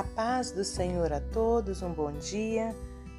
A 0.00 0.02
paz 0.02 0.50
do 0.50 0.64
Senhor 0.64 1.12
a 1.12 1.20
todos, 1.20 1.82
um 1.82 1.92
bom 1.92 2.10
dia. 2.10 2.74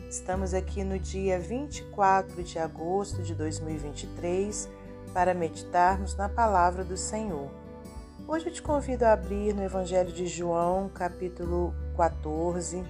Estamos 0.10 0.52
aqui 0.52 0.84
no 0.84 0.98
dia 0.98 1.40
24 1.40 2.42
de 2.42 2.58
agosto 2.58 3.22
de 3.22 3.36
2023 3.36 4.68
para 5.14 5.32
meditarmos 5.36 6.16
na 6.16 6.28
palavra 6.28 6.84
do 6.84 6.98
Senhor. 6.98 7.52
Hoje 8.28 8.48
eu 8.48 8.52
te 8.52 8.64
convido 8.64 9.06
a 9.06 9.14
abrir 9.14 9.54
no 9.54 9.62
Evangelho 9.62 10.12
de 10.12 10.26
João, 10.26 10.90
capítulo 10.90 11.72
14, 11.96 12.84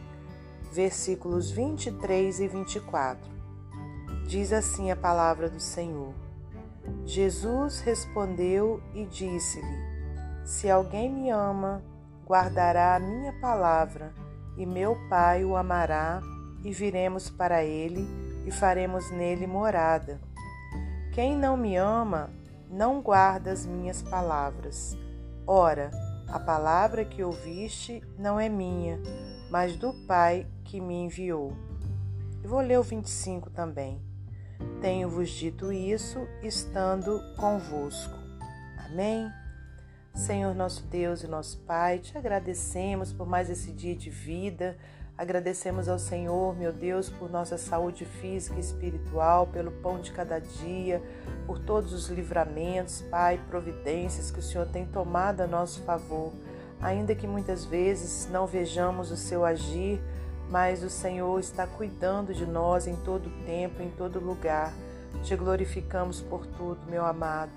versículos 0.72 1.52
23 1.52 2.40
e 2.40 2.48
24. 2.48 3.30
Diz 4.26 4.54
assim 4.54 4.90
a 4.90 4.96
palavra 4.96 5.50
do 5.50 5.60
Senhor: 5.60 6.14
Jesus 7.06 7.82
respondeu 7.82 8.82
e 8.96 9.06
disse-lhe: 9.06 10.46
Se 10.46 10.70
alguém 10.70 11.12
me 11.12 11.30
ama, 11.30 11.84
guardará 12.32 12.96
a 12.96 13.00
minha 13.00 13.34
palavra, 13.34 14.14
e 14.56 14.66
meu 14.66 14.96
Pai 15.10 15.44
o 15.44 15.58
amará, 15.58 16.22
e 16.64 16.72
viremos 16.72 17.30
para 17.30 17.62
ele 17.62 18.08
e 18.46 18.52
faremos 18.52 19.12
nele 19.12 19.46
morada. 19.46 20.22
Quem 21.12 21.36
não 21.36 21.58
me 21.58 21.76
ama, 21.76 22.30
não 22.70 23.02
guarda 23.02 23.52
as 23.52 23.66
minhas 23.66 24.02
palavras. 24.02 24.98
Ora, 25.46 25.92
a 26.30 26.40
palavra 26.40 27.04
que 27.04 27.22
ouviste 27.22 28.02
não 28.18 28.40
é 28.40 28.48
minha, 28.48 28.98
mas 29.50 29.76
do 29.76 29.94
Pai 30.08 30.48
que 30.64 30.80
me 30.80 31.04
enviou. 31.04 31.52
Vou 32.46 32.62
ler 32.62 32.80
o 32.80 32.84
25 32.84 33.50
também. 33.50 34.02
Tenho-vos 34.80 35.30
dito 35.32 35.70
isso 35.70 36.26
estando 36.42 37.20
convosco. 37.36 38.16
Amém? 38.86 39.30
Senhor 40.14 40.54
nosso 40.54 40.84
Deus 40.84 41.24
e 41.24 41.28
nosso 41.28 41.58
Pai, 41.60 41.98
te 42.00 42.18
agradecemos 42.18 43.14
por 43.14 43.26
mais 43.26 43.50
esse 43.50 43.72
dia 43.72 43.96
de 43.96 44.10
vida. 44.10 44.78
Agradecemos 45.18 45.88
ao 45.88 45.98
Senhor, 45.98 46.56
meu 46.58 46.74
Deus, 46.74 47.10
por 47.10 47.30
nossa 47.30 47.58
saúde 47.58 48.06
física 48.06 48.58
e 48.58 48.60
espiritual, 48.60 49.48
pelo 49.48 49.72
pão 49.72 50.00
de 50.00 50.12
cada 50.12 50.40
dia, 50.40 51.02
por 51.46 51.60
todos 51.60 51.94
os 51.94 52.10
livramentos, 52.10 53.02
Pai, 53.04 53.40
providências 53.50 54.30
que 54.30 54.40
o 54.40 54.44
Senhor 54.44 54.68
tem 54.68 54.86
tomado 54.86 55.42
a 55.42 55.48
nosso 55.48 55.82
favor. 55.84 56.34
Ainda 56.82 57.16
que 57.16 57.28
muitas 57.28 57.64
vezes 57.64 58.28
não 58.30 58.46
vejamos 58.46 59.12
o 59.12 59.18
seu 59.18 59.46
agir, 59.46 60.02
mas 60.50 60.84
o 60.84 60.90
Senhor 60.90 61.40
está 61.40 61.66
cuidando 61.66 62.34
de 62.34 62.46
nós 62.46 62.86
em 62.86 62.96
todo 62.98 63.30
tempo, 63.46 63.82
em 63.82 63.90
todo 63.92 64.20
lugar. 64.20 64.74
Te 65.24 65.36
glorificamos 65.36 66.20
por 66.22 66.46
tudo, 66.46 66.80
meu 66.90 67.06
amado. 67.06 67.52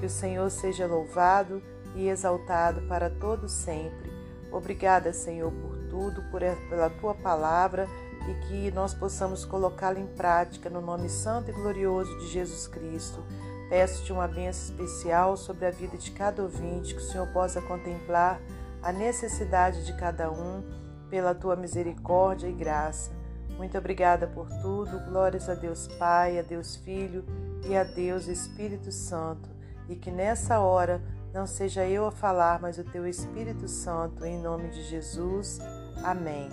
Que 0.00 0.06
o 0.06 0.10
Senhor 0.10 0.50
seja 0.50 0.86
louvado 0.86 1.62
e 1.94 2.08
exaltado 2.08 2.82
para 2.82 3.10
todo 3.10 3.48
sempre. 3.48 4.10
Obrigada, 4.52 5.12
Senhor, 5.12 5.52
por 5.52 5.76
tudo, 5.88 6.22
por, 6.30 6.40
pela 6.68 6.90
tua 6.90 7.14
palavra 7.14 7.88
e 8.28 8.34
que 8.46 8.70
nós 8.72 8.92
possamos 8.92 9.44
colocá-la 9.44 9.98
em 9.98 10.06
prática 10.06 10.68
no 10.68 10.80
nome 10.80 11.08
santo 11.08 11.50
e 11.50 11.54
glorioso 11.54 12.18
de 12.18 12.28
Jesus 12.28 12.66
Cristo. 12.66 13.24
Peço-te 13.68 14.12
uma 14.12 14.26
bênção 14.26 14.74
especial 14.74 15.36
sobre 15.36 15.66
a 15.66 15.70
vida 15.70 15.96
de 15.96 16.10
cada 16.10 16.42
ouvinte, 16.42 16.94
que 16.94 17.00
o 17.00 17.04
Senhor 17.04 17.28
possa 17.28 17.62
contemplar 17.62 18.40
a 18.82 18.92
necessidade 18.92 19.84
de 19.86 19.96
cada 19.96 20.30
um 20.30 20.64
pela 21.08 21.34
tua 21.34 21.54
misericórdia 21.54 22.48
e 22.48 22.52
graça. 22.52 23.12
Muito 23.56 23.76
obrigada 23.76 24.26
por 24.26 24.48
tudo. 24.62 24.98
Glórias 25.10 25.48
a 25.48 25.54
Deus 25.54 25.86
Pai, 25.98 26.38
a 26.38 26.42
Deus 26.42 26.76
Filho 26.76 27.24
e 27.68 27.76
a 27.76 27.84
Deus 27.84 28.26
Espírito 28.26 28.90
Santo. 28.90 29.48
E 29.88 29.94
que 29.94 30.10
nessa 30.10 30.60
hora 30.60 31.02
não 31.32 31.46
seja 31.46 31.86
eu 31.86 32.06
a 32.06 32.10
falar, 32.10 32.60
mas 32.60 32.78
o 32.78 32.84
teu 32.84 33.06
Espírito 33.06 33.68
Santo, 33.68 34.24
em 34.24 34.40
nome 34.40 34.68
de 34.68 34.82
Jesus. 34.82 35.58
Amém. 36.02 36.48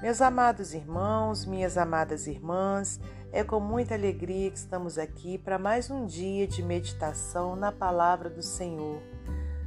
Meus 0.00 0.22
amados 0.22 0.72
irmãos, 0.72 1.44
minhas 1.44 1.76
amadas 1.76 2.26
irmãs, 2.26 3.00
é 3.32 3.44
com 3.44 3.60
muita 3.60 3.94
alegria 3.94 4.50
que 4.50 4.58
estamos 4.58 4.98
aqui 4.98 5.36
para 5.36 5.58
mais 5.58 5.90
um 5.90 6.06
dia 6.06 6.46
de 6.46 6.62
meditação 6.62 7.54
na 7.56 7.70
palavra 7.70 8.30
do 8.30 8.42
Senhor. 8.42 9.00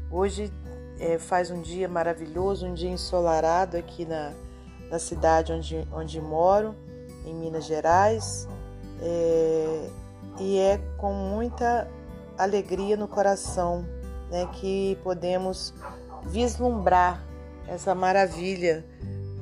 Hoje 0.10 0.52
é, 1.00 1.20
faz 1.20 1.52
um 1.52 1.62
dia 1.62 1.88
maravilhoso, 1.88 2.66
um 2.66 2.74
dia 2.74 2.90
ensolarado 2.90 3.78
aqui 3.78 4.06
na, 4.06 4.34
na 4.90 4.98
cidade 4.98 5.52
onde, 5.52 5.88
onde 5.92 6.20
moro, 6.22 6.74
em 7.26 7.34
Minas 7.34 7.66
Gerais, 7.66 8.48
é, 9.02 9.90
e 10.40 10.58
é 10.58 10.78
com 10.98 11.14
muita 11.14 11.88
alegria 12.38 12.98
no 12.98 13.08
coração 13.08 13.86
né, 14.30 14.48
que 14.54 14.98
podemos 15.04 15.74
vislumbrar 16.26 17.24
essa 17.68 17.94
maravilha 17.94 18.86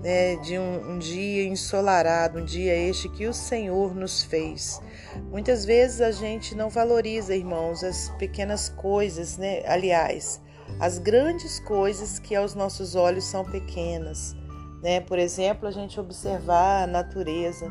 né, 0.02 0.36
de 0.38 0.58
um, 0.58 0.94
um, 0.94 1.00
dia 1.00 1.44
ensolarado, 1.46 2.40
um 2.40 2.46
dia 2.46 2.76
este 2.76 3.08
que 3.08 3.28
o 3.28 3.34
Senhor 3.34 3.96
nos 3.96 4.24
fez. 4.24 4.82
Muitas 5.30 5.64
vezes 5.64 6.02
a 6.02 6.12
gente 6.12 6.56
não 6.56 6.70
valoriza, 6.70 7.36
irmãos, 7.36 7.84
as 7.84 8.10
pequenas 8.18 8.70
coisas, 8.70 9.38
né? 9.38 9.62
Aliás, 9.68 10.42
as 10.80 10.98
grandes 10.98 11.60
coisas 11.60 12.18
que 12.18 12.36
aos 12.36 12.56
nossos 12.56 12.96
olhos 12.96 13.26
são 13.26 13.46
pequenas, 13.46 14.36
né? 14.82 15.02
Por 15.02 15.20
exemplo, 15.20 15.68
a 15.68 15.72
gente 15.72 16.00
observar 16.00 16.84
a 16.84 16.88
natureza, 16.88 17.70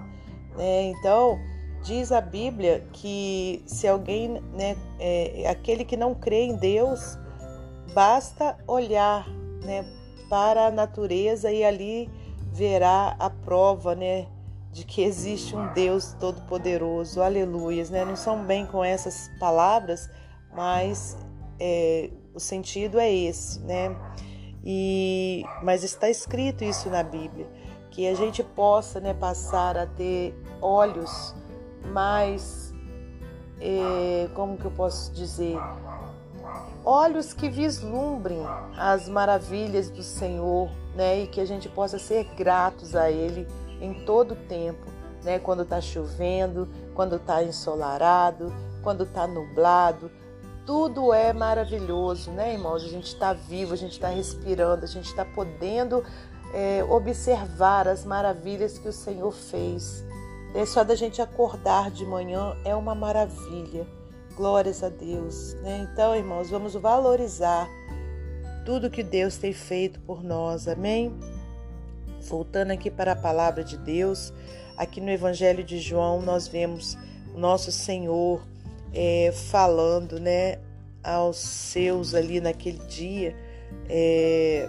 né? 0.56 0.82
Então, 0.84 1.38
diz 1.83 2.13
a 2.13 2.21
Bíblia 2.21 2.87
que 2.93 3.63
se 3.67 3.89
alguém, 3.89 4.41
né, 4.53 4.77
é, 4.99 5.49
aquele 5.49 5.85
que 5.85 5.97
não 5.97 6.15
crê 6.15 6.45
em 6.45 6.57
Deus, 6.57 7.19
basta 7.95 8.57
olhar, 8.67 9.29
né, 9.65 9.85
para 10.29 10.67
a 10.67 10.71
natureza 10.71 11.51
e 11.51 11.65
ali 11.65 12.11
verá 12.53 13.17
a 13.19 13.31
prova, 13.31 13.95
né, 13.95 14.27
de 14.73 14.85
que 14.85 15.03
existe 15.03 15.57
um 15.57 15.73
Deus 15.73 16.15
todo-poderoso. 16.19 17.21
Aleluias, 17.21 17.91
né? 17.91 18.05
Não 18.05 18.17
são 18.17 18.45
bem 18.45 18.67
com 18.67 18.85
essas 18.85 19.31
palavras, 19.41 20.09
mas 20.55 21.17
é, 21.59 22.11
o 22.35 22.39
sentido 22.39 22.99
é 22.99 23.12
esse, 23.12 23.61
né? 23.61 23.97
E, 24.65 25.43
mas 25.62 25.83
está 25.83 26.09
escrito 26.09 26.62
isso 26.62 26.89
na 26.89 27.03
Bíblia, 27.03 27.49
que 27.91 28.07
a 28.07 28.15
gente 28.15 28.43
possa 28.45 29.01
né, 29.01 29.15
passar 29.15 29.77
a 29.77 29.87
ter 29.87 30.35
olhos 30.61 31.35
mais, 31.87 32.73
é, 33.61 34.29
como 34.35 34.57
que 34.57 34.65
eu 34.65 34.71
posso 34.71 35.13
dizer, 35.13 35.59
olhos 36.85 37.33
que 37.33 37.49
vislumbrem 37.49 38.43
as 38.77 39.09
maravilhas 39.09 39.91
do 39.91 40.03
Senhor, 40.03 40.71
né? 40.95 41.21
E 41.21 41.27
que 41.27 41.41
a 41.41 41.45
gente 41.45 41.69
possa 41.69 41.99
ser 41.99 42.25
gratos 42.37 42.95
a 42.95 43.11
Ele 43.11 43.47
em 43.81 44.05
todo 44.05 44.33
o 44.33 44.37
tempo, 44.37 44.87
né? 45.23 45.39
Quando 45.39 45.63
está 45.63 45.81
chovendo, 45.81 46.69
quando 46.95 47.17
está 47.17 47.43
ensolarado, 47.43 48.53
quando 48.83 49.05
está 49.05 49.27
nublado, 49.27 50.11
tudo 50.67 51.12
é 51.12 51.33
maravilhoso, 51.33 52.31
né, 52.31 52.53
irmãos? 52.53 52.85
A 52.85 52.89
gente 52.89 53.07
está 53.07 53.33
vivo, 53.33 53.73
a 53.73 53.77
gente 53.77 53.93
está 53.93 54.09
respirando, 54.09 54.85
a 54.85 54.89
gente 54.89 55.07
está 55.07 55.25
podendo 55.25 56.05
é, 56.55 56.85
observar 56.85 57.89
as 57.89 58.05
maravilhas 58.05 58.79
que 58.79 58.89
o 58.89 58.93
Senhor 58.93 59.33
fez. 59.33 60.05
É 60.55 60.66
só 60.66 60.83
da 60.83 60.97
gente 60.97 61.22
acordar 61.22 61.91
de 61.91 62.05
manhã 62.05 62.56
é 62.65 62.75
uma 62.75 62.94
maravilha. 62.94 63.87
Glórias 64.34 64.83
a 64.83 64.88
Deus. 64.88 65.55
Né? 65.62 65.88
Então, 65.91 66.15
irmãos, 66.15 66.50
vamos 66.50 66.75
valorizar 66.75 67.69
tudo 68.65 68.91
que 68.91 69.03
Deus 69.03 69.37
tem 69.37 69.53
feito 69.53 70.00
por 70.00 70.25
nós. 70.25 70.66
Amém? 70.66 71.15
Voltando 72.22 72.72
aqui 72.72 72.91
para 72.91 73.12
a 73.12 73.16
palavra 73.16 73.62
de 73.62 73.77
Deus, 73.77 74.33
aqui 74.77 75.00
no 75.00 75.11
Evangelho 75.11 75.62
de 75.62 75.78
João, 75.78 76.21
nós 76.21 76.49
vemos 76.49 76.99
nosso 77.34 77.71
Senhor 77.71 78.43
é, 78.93 79.32
falando 79.32 80.19
né, 80.19 80.59
aos 81.03 81.37
seus 81.37 82.15
ali 82.15 82.41
naquele 82.41 82.79
dia. 82.87 83.37
É, 83.88 84.69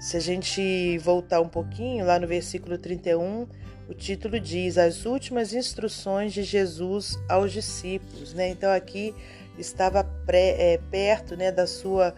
se 0.00 0.16
a 0.16 0.20
gente 0.20 0.98
voltar 0.98 1.40
um 1.40 1.48
pouquinho, 1.48 2.04
lá 2.04 2.18
no 2.18 2.26
versículo 2.26 2.76
31, 2.76 3.46
o 3.88 3.94
título 3.94 4.40
diz 4.40 4.78
As 4.78 5.04
últimas 5.04 5.52
instruções 5.52 6.32
de 6.32 6.42
Jesus 6.42 7.18
aos 7.28 7.52
discípulos. 7.52 8.32
Né? 8.32 8.48
Então 8.48 8.72
aqui 8.72 9.14
estava 9.58 10.04
pré, 10.04 10.56
é, 10.58 10.80
perto 10.90 11.36
né, 11.36 11.52
da 11.52 11.66
sua 11.66 12.14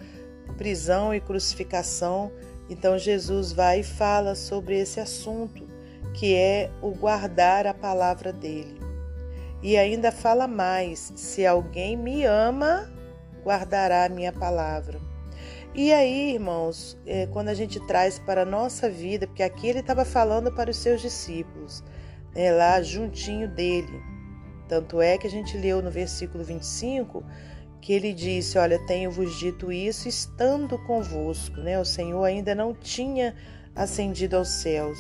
prisão 0.57 1.15
e 1.15 1.21
crucificação. 1.21 2.31
Então 2.69 2.99
Jesus 2.99 3.53
vai 3.53 3.81
e 3.81 3.85
fala 3.85 4.35
sobre 4.35 4.79
esse 4.79 5.01
assunto, 5.01 5.67
que 6.15 6.35
é 6.35 6.71
o 6.83 6.91
guardar 6.91 7.67
a 7.67 7.75
palavra 7.75 8.33
dele. 8.33 8.81
E 9.63 9.77
ainda 9.77 10.13
fala 10.13 10.47
mais: 10.47 11.13
se 11.17 11.47
alguém 11.47 11.97
me 11.97 12.25
ama, 12.25 12.91
guardará 13.45 14.05
a 14.05 14.09
minha 14.09 14.33
palavra. 14.33 15.06
E 15.79 15.93
aí, 15.93 16.33
irmãos, 16.33 16.97
é, 17.05 17.27
quando 17.27 17.51
a 17.51 17.55
gente 17.55 17.79
traz 17.87 18.19
para 18.19 18.41
a 18.41 18.47
nossa 18.47 18.89
vida, 18.89 19.27
porque 19.27 19.43
aqui 19.43 19.69
ele 19.69 19.81
estava 19.81 20.07
falando 20.07 20.51
para 20.51 20.71
os 20.71 20.79
seus 20.79 21.03
discípulos, 21.03 21.85
né, 22.35 22.51
lá 22.51 22.81
juntinho 22.81 23.47
dele. 23.47 24.01
Tanto 24.67 25.03
é 25.03 25.19
que 25.19 25.27
a 25.27 25.31
gente 25.31 25.55
leu 25.55 25.83
no 25.83 25.91
versículo 25.91 26.43
25 26.43 27.23
que 27.83 27.93
ele 27.93 28.15
disse: 28.15 28.57
Olha, 28.57 28.79
tenho-vos 28.87 29.39
dito 29.39 29.71
isso 29.71 30.09
estando 30.09 30.79
convosco. 30.87 31.61
Né? 31.61 31.79
O 31.79 31.85
Senhor 31.85 32.25
ainda 32.25 32.55
não 32.55 32.73
tinha 32.73 33.35
ascendido 33.75 34.35
aos 34.35 34.49
céus. 34.49 34.99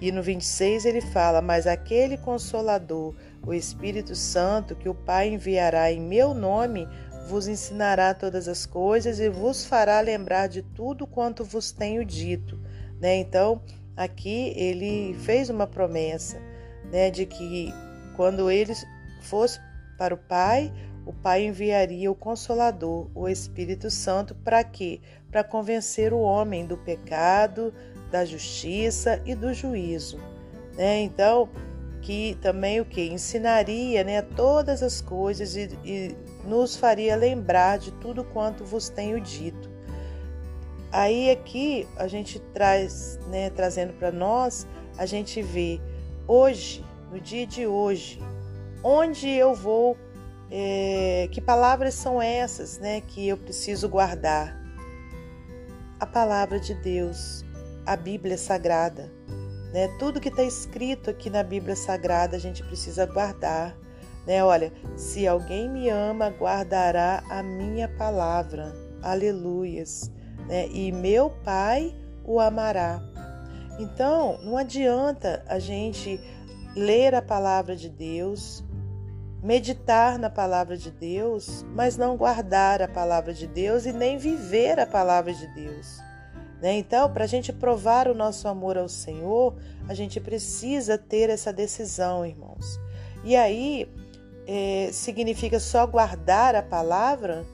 E 0.00 0.10
no 0.10 0.22
26 0.22 0.86
ele 0.86 1.02
fala: 1.02 1.42
Mas 1.42 1.66
aquele 1.66 2.16
consolador, 2.16 3.14
o 3.46 3.52
Espírito 3.52 4.14
Santo, 4.14 4.74
que 4.74 4.88
o 4.88 4.94
Pai 4.94 5.28
enviará 5.28 5.92
em 5.92 6.00
meu 6.00 6.32
nome, 6.32 6.88
vos 7.26 7.48
ensinará 7.48 8.12
todas 8.14 8.48
as 8.48 8.66
coisas 8.66 9.18
e 9.18 9.28
vos 9.28 9.64
fará 9.64 10.00
lembrar 10.00 10.46
de 10.46 10.62
tudo 10.62 11.06
quanto 11.06 11.44
vos 11.44 11.72
tenho 11.72 12.04
dito. 12.04 12.58
Né? 13.00 13.16
Então, 13.16 13.62
aqui 13.96 14.52
ele 14.56 15.14
fez 15.20 15.48
uma 15.50 15.66
promessa 15.66 16.38
né, 16.90 17.10
de 17.10 17.26
que 17.26 17.72
quando 18.16 18.50
ele 18.50 18.74
fosse 19.22 19.58
para 19.96 20.14
o 20.14 20.18
Pai, 20.18 20.72
o 21.06 21.12
Pai 21.12 21.46
enviaria 21.46 22.10
o 22.10 22.14
Consolador, 22.14 23.10
o 23.14 23.28
Espírito 23.28 23.90
Santo, 23.90 24.34
para 24.34 24.62
quê? 24.62 25.00
Para 25.30 25.44
convencer 25.44 26.12
o 26.12 26.20
homem 26.20 26.66
do 26.66 26.76
pecado, 26.76 27.74
da 28.10 28.24
justiça 28.24 29.20
e 29.24 29.34
do 29.34 29.52
juízo. 29.52 30.18
Né? 30.76 31.02
Então, 31.02 31.48
que 32.00 32.36
também 32.40 32.80
o 32.80 32.84
que? 32.84 33.02
Ensinaria 33.02 34.04
né, 34.04 34.20
todas 34.22 34.82
as 34.82 35.00
coisas 35.00 35.56
e, 35.56 35.70
e 35.84 36.16
nos 36.46 36.76
faria 36.76 37.16
lembrar 37.16 37.78
de 37.78 37.92
tudo 37.92 38.24
quanto 38.24 38.64
vos 38.64 38.88
tenho 38.88 39.20
dito. 39.20 39.70
Aí 40.92 41.30
aqui 41.30 41.88
a 41.96 42.06
gente 42.06 42.38
traz, 42.38 43.18
né, 43.28 43.50
trazendo 43.50 43.92
para 43.94 44.12
nós, 44.12 44.66
a 44.96 45.06
gente 45.06 45.42
vê 45.42 45.80
hoje, 46.26 46.84
no 47.10 47.20
dia 47.20 47.46
de 47.46 47.66
hoje, 47.66 48.20
onde 48.82 49.28
eu 49.28 49.54
vou 49.54 49.96
é, 50.50 51.28
que 51.32 51.40
palavras 51.40 51.94
são 51.94 52.22
essas 52.22 52.78
né, 52.78 53.00
que 53.00 53.26
eu 53.26 53.36
preciso 53.36 53.88
guardar? 53.88 54.56
A 55.98 56.06
palavra 56.06 56.60
de 56.60 56.74
Deus, 56.74 57.44
a 57.86 57.96
Bíblia 57.96 58.36
Sagrada. 58.38 59.12
Né? 59.72 59.88
Tudo 59.98 60.20
que 60.20 60.28
está 60.28 60.44
escrito 60.44 61.10
aqui 61.10 61.28
na 61.28 61.42
Bíblia 61.42 61.74
Sagrada 61.74 62.36
a 62.36 62.38
gente 62.38 62.62
precisa 62.62 63.06
guardar. 63.06 63.76
Né? 64.26 64.42
Olha, 64.42 64.72
se 64.96 65.26
alguém 65.26 65.68
me 65.68 65.88
ama, 65.88 66.30
guardará 66.30 67.22
a 67.28 67.42
minha 67.42 67.88
palavra. 67.88 68.74
Aleluias. 69.02 70.10
Né? 70.48 70.68
E 70.68 70.90
meu 70.92 71.30
Pai 71.44 71.94
o 72.24 72.40
amará. 72.40 73.02
Então, 73.78 74.38
não 74.42 74.56
adianta 74.56 75.44
a 75.48 75.58
gente 75.58 76.20
ler 76.76 77.14
a 77.14 77.22
palavra 77.22 77.76
de 77.76 77.88
Deus, 77.88 78.64
meditar 79.42 80.18
na 80.18 80.30
palavra 80.30 80.76
de 80.76 80.90
Deus, 80.90 81.64
mas 81.74 81.96
não 81.96 82.16
guardar 82.16 82.80
a 82.80 82.88
palavra 82.88 83.34
de 83.34 83.46
Deus 83.46 83.84
e 83.84 83.92
nem 83.92 84.16
viver 84.16 84.78
a 84.78 84.86
palavra 84.86 85.32
de 85.32 85.46
Deus. 85.54 85.98
Né? 86.62 86.78
Então, 86.78 87.12
para 87.12 87.24
a 87.24 87.26
gente 87.26 87.52
provar 87.52 88.08
o 88.08 88.14
nosso 88.14 88.48
amor 88.48 88.78
ao 88.78 88.88
Senhor, 88.88 89.54
a 89.88 89.92
gente 89.92 90.18
precisa 90.20 90.96
ter 90.96 91.28
essa 91.28 91.52
decisão, 91.52 92.24
irmãos. 92.24 92.80
E 93.22 93.36
aí, 93.36 93.90
é, 94.46 94.90
significa 94.92 95.58
só 95.58 95.86
guardar 95.86 96.54
a 96.54 96.62
palavra, 96.62 97.44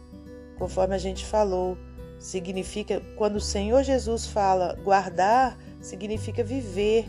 conforme 0.58 0.94
a 0.94 0.98
gente 0.98 1.25
falou. 1.25 1.76
Significa, 2.19 3.02
quando 3.16 3.37
o 3.37 3.40
Senhor 3.40 3.82
Jesus 3.82 4.26
fala 4.26 4.76
guardar, 4.84 5.56
significa 5.81 6.44
viver 6.44 7.08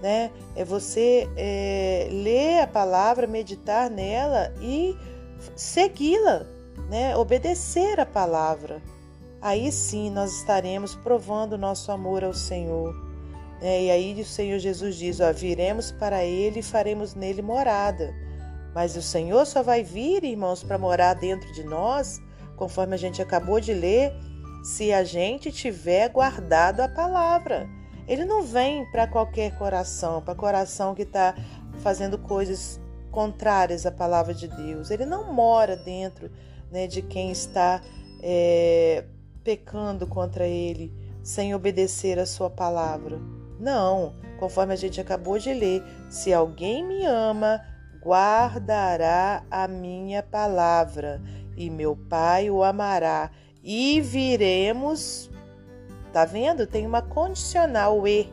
né? 0.00 0.30
É 0.56 0.64
você 0.64 1.28
é, 1.36 2.08
ler 2.10 2.60
a 2.62 2.66
palavra, 2.66 3.26
meditar 3.26 3.90
nela 3.90 4.52
e 4.60 4.96
segui-la, 5.54 6.46
né? 6.88 7.16
Obedecer 7.16 8.00
a 8.00 8.06
palavra. 8.06 8.82
Aí 9.40 9.70
sim 9.72 10.10
nós 10.10 10.32
estaremos 10.32 10.94
provando 10.94 11.56
nosso 11.56 11.90
amor 11.92 12.24
ao 12.24 12.34
Senhor. 12.34 12.94
Né? 13.60 13.84
E 13.84 13.90
aí 13.90 14.20
o 14.20 14.24
Senhor 14.24 14.58
Jesus 14.58 14.96
diz: 14.96 15.20
ó, 15.20 15.32
viremos 15.32 15.92
para 15.92 16.24
Ele 16.24 16.60
e 16.60 16.62
faremos 16.62 17.14
nele 17.14 17.42
morada. 17.42 18.14
Mas 18.74 18.96
o 18.96 19.02
Senhor 19.02 19.44
só 19.46 19.62
vai 19.62 19.82
vir, 19.82 20.24
irmãos, 20.24 20.62
para 20.62 20.78
morar 20.78 21.14
dentro 21.14 21.52
de 21.52 21.64
nós, 21.64 22.20
conforme 22.56 22.94
a 22.94 22.98
gente 22.98 23.20
acabou 23.20 23.60
de 23.60 23.72
ler, 23.72 24.12
se 24.62 24.92
a 24.92 25.02
gente 25.02 25.50
tiver 25.50 26.08
guardado 26.10 26.80
a 26.80 26.88
palavra. 26.88 27.68
Ele 28.06 28.24
não 28.24 28.42
vem 28.42 28.84
para 28.90 29.06
qualquer 29.06 29.56
coração, 29.56 30.20
para 30.20 30.34
coração 30.34 30.94
que 30.94 31.02
está 31.02 31.34
fazendo 31.78 32.18
coisas 32.18 32.80
contrárias 33.10 33.86
à 33.86 33.90
palavra 33.90 34.34
de 34.34 34.48
Deus. 34.48 34.90
Ele 34.90 35.06
não 35.06 35.32
mora 35.32 35.76
dentro 35.76 36.30
né, 36.70 36.86
de 36.86 37.02
quem 37.02 37.30
está 37.30 37.80
é, 38.22 39.04
pecando 39.42 40.06
contra 40.06 40.46
ele, 40.46 40.92
sem 41.22 41.54
obedecer 41.54 42.18
a 42.18 42.26
sua 42.26 42.50
palavra. 42.50 43.18
Não, 43.58 44.14
conforme 44.38 44.72
a 44.72 44.76
gente 44.76 45.00
acabou 45.00 45.38
de 45.38 45.52
ler, 45.52 45.82
se 46.08 46.32
alguém 46.32 46.86
me 46.86 47.04
ama, 47.04 47.60
guardará 48.02 49.42
a 49.50 49.68
minha 49.68 50.22
palavra, 50.22 51.20
e 51.56 51.68
meu 51.68 51.96
Pai 51.96 52.50
o 52.50 52.62
amará, 52.62 53.30
e 53.62 54.00
viremos 54.00 55.30
Tá 56.12 56.24
vendo? 56.24 56.66
Tem 56.66 56.86
uma 56.86 57.02
condicional 57.02 58.06
e. 58.06 58.28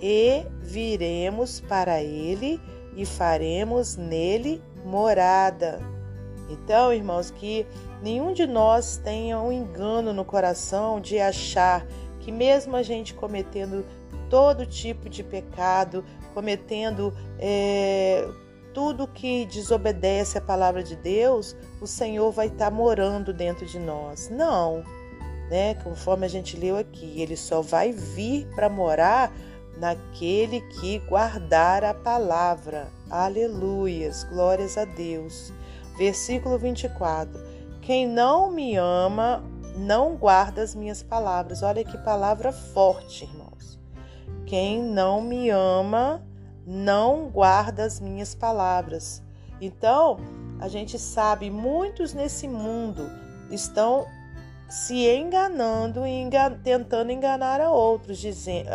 E 0.00 0.46
viremos 0.60 1.60
para 1.60 2.02
ele 2.02 2.60
e 2.94 3.04
faremos 3.04 3.96
nele 3.96 4.62
morada. 4.84 5.80
Então, 6.48 6.92
irmãos, 6.92 7.30
que 7.30 7.66
nenhum 8.02 8.32
de 8.32 8.46
nós 8.46 8.98
tenha 8.98 9.40
um 9.40 9.50
engano 9.50 10.12
no 10.12 10.24
coração 10.24 11.00
de 11.00 11.18
achar 11.18 11.84
que, 12.20 12.30
mesmo 12.30 12.76
a 12.76 12.82
gente 12.82 13.14
cometendo 13.14 13.84
todo 14.30 14.66
tipo 14.66 15.08
de 15.08 15.24
pecado, 15.24 16.04
cometendo 16.34 17.12
é, 17.38 18.28
tudo 18.76 19.08
que 19.08 19.46
desobedece 19.46 20.36
à 20.36 20.40
palavra 20.40 20.82
de 20.82 20.94
Deus, 20.94 21.56
o 21.80 21.86
Senhor 21.86 22.30
vai 22.30 22.48
estar 22.48 22.70
morando 22.70 23.32
dentro 23.32 23.64
de 23.64 23.78
nós. 23.78 24.28
Não 24.28 24.84
né? 25.50 25.74
Conforme 25.82 26.26
a 26.26 26.28
gente 26.28 26.56
leu 26.56 26.76
aqui, 26.76 27.20
ele 27.20 27.36
só 27.36 27.60
vai 27.62 27.92
vir 27.92 28.46
para 28.54 28.68
morar 28.68 29.32
naquele 29.78 30.60
que 30.60 30.98
guardar 31.00 31.84
a 31.84 31.94
palavra. 31.94 32.88
Aleluias, 33.10 34.24
glórias 34.24 34.76
a 34.76 34.84
Deus. 34.84 35.52
Versículo 35.96 36.58
24: 36.58 37.32
Quem 37.80 38.06
não 38.08 38.50
me 38.50 38.76
ama, 38.76 39.42
não 39.76 40.16
guarda 40.16 40.62
as 40.62 40.74
minhas 40.74 41.02
palavras. 41.02 41.62
Olha 41.62 41.84
que 41.84 41.96
palavra 41.98 42.52
forte, 42.52 43.24
irmãos. 43.24 43.78
Quem 44.46 44.82
não 44.82 45.20
me 45.20 45.50
ama, 45.50 46.22
não 46.66 47.28
guarda 47.28 47.84
as 47.84 48.00
minhas 48.00 48.34
palavras. 48.34 49.22
Então, 49.60 50.18
a 50.58 50.68
gente 50.68 50.98
sabe, 50.98 51.50
muitos 51.50 52.12
nesse 52.12 52.48
mundo 52.48 53.08
estão 53.50 54.06
se 54.68 55.06
enganando 55.06 56.04
e 56.04 56.10
engan 56.10 56.58
tentando 56.62 57.12
enganar 57.12 57.60
a 57.60 57.70
outros, 57.70 58.18
dizendo, 58.18 58.68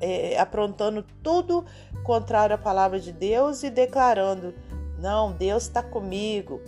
é, 0.00 0.38
aprontando 0.38 1.04
tudo 1.22 1.64
contrário 2.02 2.54
à 2.54 2.58
palavra 2.58 2.98
de 2.98 3.12
Deus 3.12 3.62
e 3.62 3.70
declarando: 3.70 4.52
não, 4.98 5.32
Deus 5.32 5.64
está 5.64 5.82
comigo, 5.82 6.60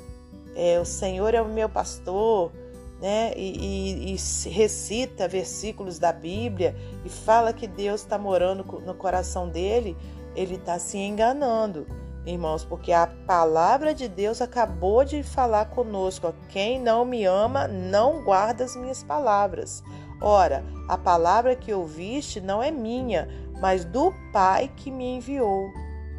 é, 0.55 0.79
o 0.79 0.85
Senhor 0.85 1.35
é 1.35 1.43
o 1.43 1.49
meu 1.49 1.69
pastor, 1.69 2.53
né? 3.01 3.33
E, 3.37 4.13
e, 4.13 4.15
e 4.15 4.49
recita 4.49 5.27
versículos 5.27 5.99
da 5.99 6.13
Bíblia 6.13 6.77
e 7.05 7.09
fala 7.09 7.53
que 7.53 7.67
Deus 7.67 8.03
está 8.03 8.17
morando 8.17 8.63
no 8.87 8.95
coração 8.95 9.49
dele, 9.49 9.97
ele 10.35 10.57
está 10.57 10.79
se 10.79 10.99
enganando 10.99 11.87
irmãos, 12.25 12.65
porque 12.65 12.93
a 12.93 13.07
palavra 13.27 13.95
de 13.95 14.09
Deus 14.09 14.41
acabou 14.41 15.05
de 15.05 15.23
falar 15.23 15.67
conosco: 15.67 16.33
quem 16.49 16.81
não 16.81 17.05
me 17.05 17.25
ama 17.25 17.67
não 17.67 18.23
guarda 18.25 18.65
as 18.65 18.77
minhas 18.77 19.03
palavras. 19.03 19.83
Ora, 20.21 20.65
a 20.89 20.97
palavra 20.97 21.57
que 21.57 21.73
ouviste 21.73 22.41
não 22.41 22.63
é 22.63 22.71
minha, 22.71 23.29
mas 23.61 23.85
do 23.85 24.13
Pai 24.33 24.71
que 24.77 24.91
me 24.91 25.17
enviou. 25.17 25.69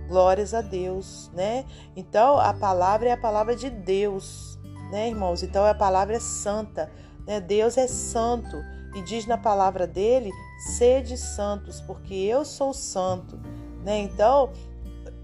Glórias 0.10 0.54
a 0.54 0.62
Deus, 0.62 1.32
né? 1.34 1.66
Então, 1.96 2.38
a 2.38 2.54
palavra 2.54 3.10
é 3.10 3.12
a 3.14 3.18
palavra 3.18 3.56
de 3.56 3.70
Deus, 3.70 4.60
né, 4.92 5.08
irmãos? 5.08 5.42
Então, 5.42 5.64
a 5.64 5.74
palavra 5.74 6.18
é 6.18 6.20
santa, 6.20 6.92
né? 7.26 7.40
Deus 7.40 7.78
é 7.78 7.88
santo 7.88 8.58
e 8.94 9.02
diz 9.02 9.26
na 9.26 9.38
palavra 9.38 9.88
dele: 9.88 10.30
sede 10.78 11.18
santos, 11.18 11.80
porque 11.80 12.14
eu 12.14 12.44
sou 12.44 12.74
santo, 12.74 13.40
né? 13.84 14.00
Então, 14.00 14.52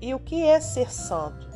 e 0.02 0.14
o 0.14 0.20
que 0.20 0.44
é 0.44 0.60
ser 0.60 0.92
santo? 0.92 1.48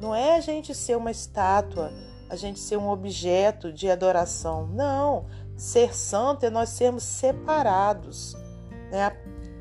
Não 0.00 0.14
é 0.14 0.36
a 0.36 0.40
gente 0.40 0.74
ser 0.74 0.96
uma 0.96 1.10
estátua, 1.10 1.92
a 2.28 2.36
gente 2.36 2.58
ser 2.58 2.76
um 2.76 2.88
objeto 2.88 3.72
de 3.72 3.90
adoração. 3.90 4.66
Não. 4.66 5.26
Ser 5.56 5.94
santo 5.94 6.46
é 6.46 6.50
nós 6.50 6.70
sermos 6.70 7.02
separados. 7.02 8.34
Né? 8.90 9.14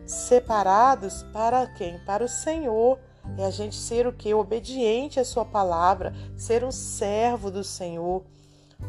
Separados 0.06 1.24
para 1.34 1.68
quem? 1.68 2.00
Para 2.06 2.24
o 2.24 2.30
Senhor. 2.30 3.00
É 3.38 3.46
a 3.46 3.52
gente 3.52 3.76
ser 3.76 4.08
o 4.08 4.14
que? 4.14 4.34
Obediente 4.34 5.20
à 5.20 5.26
Sua 5.26 5.46
palavra, 5.46 6.14
ser 6.38 6.64
um 6.64 6.72
servo 6.72 7.52
do 7.52 7.64
Senhor. 7.64 8.24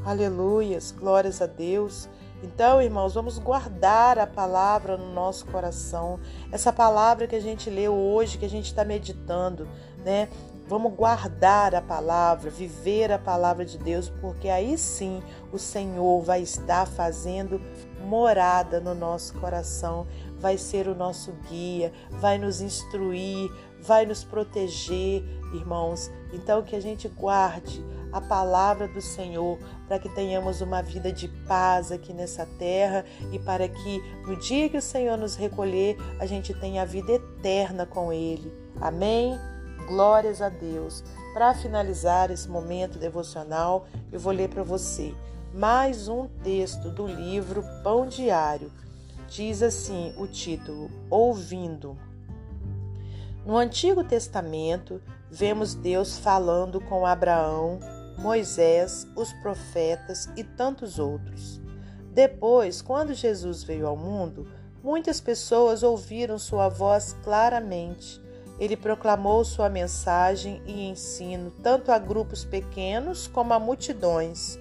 Aleluias, 0.04 0.92
glórias 0.92 1.42
a 1.42 1.46
Deus. 1.46 2.08
Então, 2.42 2.80
irmãos, 2.80 3.14
vamos 3.14 3.38
guardar 3.38 4.18
a 4.18 4.26
palavra 4.26 4.96
no 4.96 5.12
nosso 5.12 5.44
coração. 5.46 6.18
Essa 6.50 6.72
palavra 6.72 7.26
que 7.26 7.36
a 7.36 7.40
gente 7.40 7.68
leu 7.68 7.94
hoje, 7.94 8.38
que 8.38 8.46
a 8.46 8.50
gente 8.50 8.66
está 8.66 8.84
meditando, 8.84 9.68
né? 10.04 10.28
Vamos 10.66 10.94
guardar 10.94 11.74
a 11.74 11.82
palavra, 11.82 12.48
viver 12.48 13.10
a 13.10 13.18
palavra 13.18 13.64
de 13.64 13.76
Deus, 13.76 14.08
porque 14.08 14.48
aí 14.48 14.78
sim 14.78 15.20
o 15.52 15.58
Senhor 15.58 16.22
vai 16.22 16.42
estar 16.42 16.86
fazendo 16.86 17.60
morada 18.04 18.80
no 18.80 18.94
nosso 18.94 19.34
coração, 19.34 20.06
vai 20.38 20.56
ser 20.56 20.86
o 20.86 20.94
nosso 20.94 21.32
guia, 21.48 21.92
vai 22.12 22.38
nos 22.38 22.60
instruir, 22.60 23.50
vai 23.80 24.06
nos 24.06 24.22
proteger, 24.22 25.24
irmãos. 25.52 26.08
Então 26.32 26.62
que 26.62 26.76
a 26.76 26.80
gente 26.80 27.08
guarde 27.08 27.84
a 28.12 28.20
palavra 28.20 28.88
do 28.88 29.00
Senhor 29.00 29.58
para 29.86 29.98
que 29.98 30.08
tenhamos 30.08 30.60
uma 30.60 30.82
vida 30.82 31.12
de 31.12 31.28
paz 31.46 31.92
aqui 31.92 32.12
nessa 32.12 32.46
terra 32.58 33.04
e 33.32 33.38
para 33.38 33.68
que 33.68 34.00
no 34.26 34.36
dia 34.36 34.68
que 34.68 34.76
o 34.76 34.82
Senhor 34.82 35.16
nos 35.16 35.36
recolher, 35.36 35.96
a 36.18 36.26
gente 36.26 36.54
tenha 36.54 36.82
a 36.82 36.86
vida 36.86 37.12
eterna 37.12 37.86
com 37.86 38.12
ele. 38.12 38.52
Amém. 38.80 39.38
Glórias 39.86 40.40
a 40.40 40.48
Deus. 40.48 41.02
Para 41.32 41.54
finalizar 41.54 42.30
esse 42.30 42.48
momento 42.48 42.98
devocional, 42.98 43.86
eu 44.12 44.18
vou 44.18 44.32
ler 44.32 44.48
para 44.48 44.62
você 44.62 45.14
mais 45.52 46.06
um 46.06 46.28
texto 46.42 46.90
do 46.90 47.06
livro 47.06 47.64
Pão 47.82 48.06
Diário. 48.06 48.70
Diz 49.28 49.62
assim 49.62 50.12
o 50.16 50.26
título: 50.26 50.90
Ouvindo. 51.08 51.96
No 53.44 53.56
Antigo 53.56 54.04
Testamento, 54.04 55.00
vemos 55.30 55.74
Deus 55.74 56.18
falando 56.18 56.80
com 56.80 57.06
Abraão, 57.06 57.78
Moisés, 58.20 59.06
os 59.16 59.32
profetas 59.32 60.28
e 60.36 60.44
tantos 60.44 60.98
outros. 60.98 61.58
Depois, 62.12 62.82
quando 62.82 63.14
Jesus 63.14 63.62
veio 63.62 63.86
ao 63.86 63.96
mundo, 63.96 64.46
muitas 64.82 65.22
pessoas 65.22 65.82
ouviram 65.82 66.38
sua 66.38 66.68
voz 66.68 67.16
claramente. 67.24 68.20
Ele 68.58 68.76
proclamou 68.76 69.42
sua 69.42 69.70
mensagem 69.70 70.60
e 70.66 70.86
ensino 70.86 71.50
tanto 71.62 71.90
a 71.90 71.98
grupos 71.98 72.44
pequenos 72.44 73.26
como 73.26 73.54
a 73.54 73.58
multidões. 73.58 74.58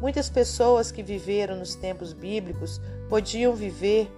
Muitas 0.00 0.30
pessoas 0.30 0.90
que 0.90 1.02
viveram 1.02 1.56
nos 1.56 1.74
tempos 1.74 2.14
bíblicos 2.14 2.80
podiam 3.10 3.54
viver, 3.54 4.10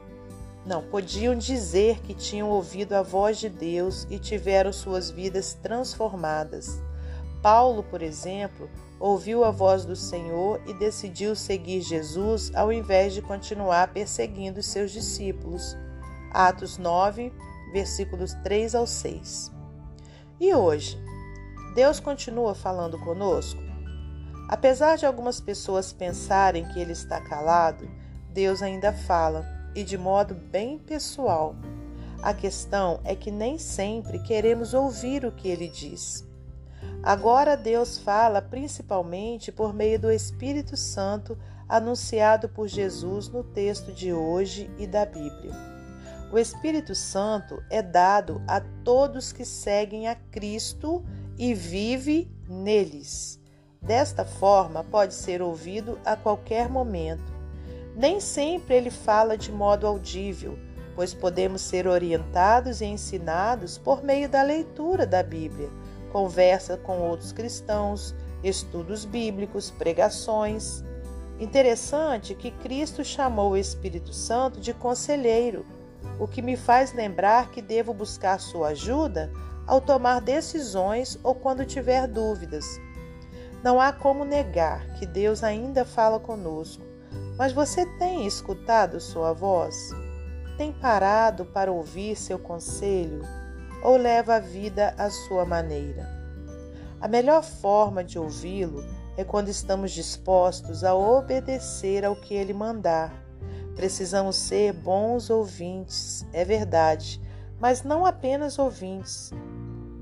não, 0.65 0.83
podiam 0.83 1.37
dizer 1.37 1.99
que 2.01 2.15
tinham 2.15 2.49
ouvido 2.49 2.93
a 2.93 3.03
voz 3.03 3.39
de 3.39 3.49
Deus 3.49 4.07
e 4.09 4.21
tiveram 4.21 4.73
suas 4.73 5.11
vidas 5.11 5.53
transformadas. 5.61 6.81
Paulo, 7.43 7.83
por 7.83 8.01
exemplo, 8.01 8.71
ouviu 8.99 9.45
a 9.45 9.51
voz 9.51 9.85
do 9.85 9.97
Senhor 9.97 10.61
e 10.67 10.75
decidiu 10.75 11.35
seguir 11.35 11.81
Jesus 11.81 12.51
ao 12.55 12.73
invés 12.73 13.13
de 13.13 13.23
continuar 13.23 13.93
perseguindo 13.93 14.63
seus 14.63 14.91
discípulos. 14.91 15.77
Atos 16.33 16.79
9, 16.79 17.33
versículos 17.73 18.35
3 18.43 18.75
ao 18.75 18.87
6. 18.87 19.53
E 20.41 20.55
hoje, 20.55 20.99
Deus 21.75 22.01
continua 22.01 22.55
falando 22.55 22.99
conosco? 22.99 23.63
Apesar 24.49 24.97
de 24.97 25.07
algumas 25.07 25.41
pessoas 25.41 25.93
pensarem 25.93 26.67
que 26.69 26.79
ele 26.79 26.93
está 26.93 27.21
calado, 27.21 27.89
Deus 28.31 28.63
ainda 28.63 28.93
fala 28.93 29.45
e 29.75 29.83
de 29.83 29.97
modo 29.97 30.35
bem 30.35 30.79
pessoal. 30.79 31.57
A 32.23 32.33
questão 32.33 33.01
é 33.05 33.15
que 33.15 33.31
nem 33.31 33.59
sempre 33.59 34.19
queremos 34.19 34.73
ouvir 34.73 35.25
o 35.25 35.33
que 35.33 35.49
ele 35.49 35.69
diz. 35.69 36.25
Agora 37.03 37.57
Deus 37.57 37.99
fala 37.99 38.41
principalmente 38.41 39.53
por 39.53 39.75
meio 39.75 39.99
do 39.99 40.11
Espírito 40.11 40.77
Santo 40.77 41.37
anunciado 41.69 42.49
por 42.49 42.69
Jesus 42.69 43.29
no 43.29 43.43
texto 43.43 43.93
de 43.93 44.13
hoje 44.13 44.71
e 44.79 44.87
da 44.87 45.05
Bíblia. 45.05 45.53
O 46.33 46.39
Espírito 46.39 46.95
Santo 46.95 47.63
é 47.71 47.81
dado 47.81 48.43
a 48.49 48.61
todos 48.83 49.33
que 49.33 49.45
seguem 49.45 50.09
a 50.09 50.15
Cristo 50.15 51.05
e 51.39 51.55
vive 51.55 52.31
neles. 52.49 53.41
Desta 53.81 54.25
forma, 54.25 54.83
pode 54.83 55.15
ser 55.15 55.43
ouvido 55.43 55.99
a 56.05 56.17
qualquer 56.17 56.69
momento. 56.69 57.33
Nem 57.95 58.19
sempre 58.19 58.75
ele 58.75 58.91
fala 58.91 59.37
de 59.37 59.53
modo 59.53 59.87
audível, 59.87 60.59
pois 60.97 61.13
podemos 61.13 61.61
ser 61.61 61.87
orientados 61.87 62.81
e 62.81 62.87
ensinados 62.87 63.77
por 63.77 64.03
meio 64.03 64.29
da 64.29 64.43
leitura 64.43 65.07
da 65.07 65.23
Bíblia, 65.23 65.69
conversa 66.15 66.77
com 66.77 67.01
outros 67.01 67.33
cristãos, 67.33 68.15
estudos 68.43 69.05
bíblicos, 69.05 69.71
pregações. 69.71 70.85
Interessante 71.41 72.35
que 72.35 72.53
Cristo 72.53 73.05
chamou 73.05 73.51
o 73.51 73.57
Espírito 73.57 74.13
Santo 74.13 74.61
de 74.61 74.73
conselheiro, 74.73 75.67
o 76.21 76.29
que 76.29 76.41
me 76.41 76.57
faz 76.57 76.93
lembrar 76.93 77.51
que 77.51 77.61
devo 77.61 77.93
buscar 77.93 78.39
sua 78.39 78.69
ajuda 78.69 79.33
ao 79.67 79.81
tomar 79.81 80.21
decisões 80.21 81.19
ou 81.25 81.35
quando 81.35 81.65
tiver 81.65 82.07
dúvidas 82.07 82.65
não 83.65 83.81
há 83.81 83.91
como 83.91 84.27
negar 84.27 84.87
que 84.99 85.07
Deus 85.07 85.43
ainda 85.43 85.87
fala 85.87 86.21
conosco, 86.21 86.85
mas 87.39 87.51
você 87.51 87.87
tem 87.99 88.27
escutado 88.27 89.01
sua 89.01 89.33
voz? 89.33 89.89
Tem 90.59 90.71
parado 90.71 91.47
para 91.47 91.73
ouvir 91.73 92.15
seu 92.15 92.39
conselho? 92.39 93.23
Ou 93.85 93.99
leva 93.99 94.37
a 94.37 94.41
vida 94.41 94.95
à 94.97 95.11
sua 95.11 95.45
maneira? 95.45 96.09
A 97.01 97.07
melhor 97.07 97.43
forma 97.43 98.03
de 98.03 98.19
ouvi-lo 98.19 98.83
é 99.15 99.23
quando 99.23 99.51
estamos 99.51 99.93
dispostos 99.93 100.83
a 100.83 100.95
obedecer 100.95 102.03
ao 102.03 102.17
que 102.17 102.33
ele 102.33 102.55
mandar. 102.55 103.13
Precisamos 103.77 104.37
ser 104.37 104.73
bons 104.73 105.29
ouvintes, 105.29 106.27
é 106.33 106.47
verdade, 106.47 107.21
mas 107.61 107.83
não 107.83 108.07
apenas 108.07 108.59
ouvintes. 108.59 109.31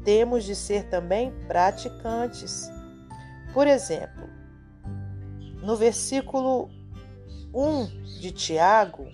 Temos 0.04 0.44
de 0.44 0.54
ser 0.54 0.88
também 0.88 1.32
praticantes. 1.48 2.70
Por 3.52 3.66
exemplo, 3.66 4.28
no 5.60 5.76
versículo 5.76 6.70
1 7.52 7.86
de 8.20 8.30
Tiago, 8.30 9.08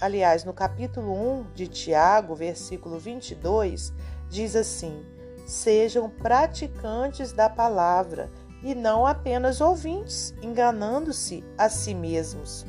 aliás, 0.00 0.44
no 0.44 0.52
capítulo 0.52 1.12
1 1.12 1.46
de 1.54 1.66
Tiago, 1.66 2.34
versículo 2.34 2.98
22, 2.98 3.92
diz 4.28 4.56
assim: 4.56 5.04
Sejam 5.46 6.10
praticantes 6.10 7.32
da 7.32 7.48
palavra 7.48 8.30
e 8.62 8.74
não 8.74 9.06
apenas 9.06 9.60
ouvintes, 9.60 10.34
enganando-se 10.42 11.44
a 11.56 11.68
si 11.68 11.94
mesmos. 11.94 12.66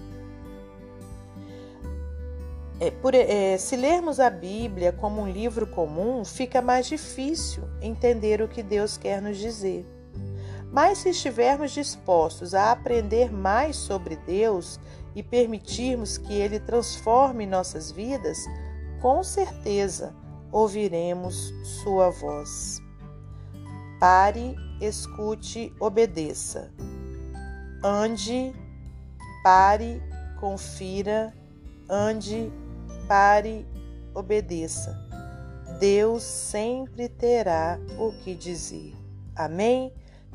É, 2.80 2.92
por, 2.92 3.16
é, 3.16 3.58
se 3.58 3.76
lermos 3.76 4.20
a 4.20 4.30
Bíblia 4.30 4.92
como 4.92 5.22
um 5.22 5.30
livro 5.30 5.66
comum, 5.66 6.24
fica 6.24 6.62
mais 6.62 6.86
difícil 6.86 7.64
entender 7.82 8.40
o 8.42 8.48
que 8.48 8.62
Deus 8.62 8.98
quer 8.98 9.20
nos 9.20 9.38
dizer. 9.38 9.84
Mas 10.72 11.00
se 11.00 11.10
estivermos 11.10 11.72
dispostos 11.72 12.54
a 12.54 12.72
aprender 12.72 13.32
mais 13.32 13.78
sobre 13.78 14.16
Deus 14.16 14.80
e 15.18 15.24
permitirmos 15.24 16.16
que 16.16 16.32
Ele 16.32 16.60
transforme 16.60 17.48
nossas 17.48 17.92
vidas, 17.92 18.38
com 19.02 19.24
certeza 19.24 20.16
ouviremos 20.52 21.52
Sua 21.82 22.12
voz. 22.12 22.80
Pare, 24.00 24.56
escute, 24.80 25.74
obedeça. 25.80 26.72
Ande, 27.84 28.54
pare, 29.44 30.00
confira, 30.40 31.34
ande, 31.90 32.52
pare, 33.08 33.68
obedeça. 34.14 34.96
Deus 35.80 36.22
sempre 36.22 37.10
terá 37.10 37.80
o 37.98 38.12
que 38.24 38.36
dizer. 38.36 38.96
Amém? 39.36 39.92